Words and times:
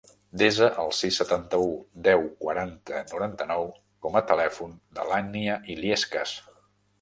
Desa 0.41 0.67
el 0.83 0.87
sis, 0.99 1.17
setanta-u, 1.21 1.67
deu, 2.07 2.25
quaranta, 2.45 3.03
noranta-nou 3.11 3.69
com 4.07 4.19
a 4.21 4.25
telèfon 4.33 4.75
de 4.99 5.07
l'Ànnia 5.11 5.61
Illescas. 5.77 6.35